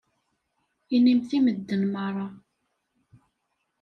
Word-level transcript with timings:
Inimt 0.95 1.31
i 1.37 1.39
medden 1.43 1.81
meṛṛa. 1.93 2.27